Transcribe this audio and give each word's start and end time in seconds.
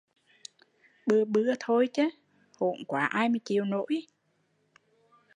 Bừa 1.05 1.25
bưa 1.25 1.53
thôi 1.59 1.89
chớ, 1.93 2.03
hỗn 2.59 2.75
quá 2.87 3.05
ai 3.05 3.29
mà 3.29 3.37
chịu 3.45 3.65
nổi! 3.65 4.05